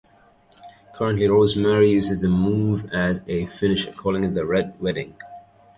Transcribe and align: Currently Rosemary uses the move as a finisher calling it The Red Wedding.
Currently 0.95 1.27
Rosemary 1.27 1.91
uses 1.91 2.21
the 2.21 2.27
move 2.27 2.89
as 2.91 3.21
a 3.27 3.45
finisher 3.45 3.91
calling 3.93 4.23
it 4.23 4.33
The 4.33 4.47
Red 4.47 4.81
Wedding. 4.81 5.15